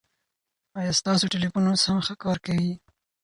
[0.79, 2.71] ایا ستاسو ټلېفون اوس هم ښه کار کوي؟